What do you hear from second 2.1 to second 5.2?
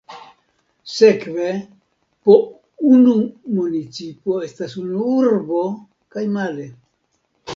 po unu municipo estas unu